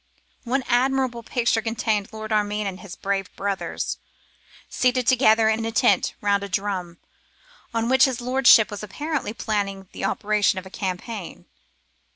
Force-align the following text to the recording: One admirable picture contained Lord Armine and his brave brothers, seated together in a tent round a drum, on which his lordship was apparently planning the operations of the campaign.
One 0.45 0.63
admirable 0.65 1.21
picture 1.21 1.61
contained 1.61 2.11
Lord 2.11 2.31
Armine 2.33 2.65
and 2.65 2.79
his 2.79 2.95
brave 2.95 3.29
brothers, 3.35 3.99
seated 4.67 5.05
together 5.05 5.47
in 5.47 5.63
a 5.63 5.71
tent 5.71 6.15
round 6.21 6.41
a 6.43 6.49
drum, 6.49 6.97
on 7.71 7.87
which 7.87 8.05
his 8.05 8.19
lordship 8.19 8.71
was 8.71 8.81
apparently 8.81 9.31
planning 9.31 9.89
the 9.91 10.05
operations 10.05 10.57
of 10.57 10.63
the 10.63 10.71
campaign. 10.75 11.45